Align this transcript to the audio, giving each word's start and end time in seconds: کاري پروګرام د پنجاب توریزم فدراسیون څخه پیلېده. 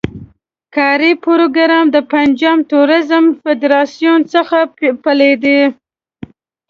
کاري 0.75 1.11
پروګرام 1.25 1.85
د 1.95 1.97
پنجاب 2.11 2.57
توریزم 2.71 3.25
فدراسیون 3.41 4.19
څخه 4.33 4.57
پیلېده. 5.03 5.59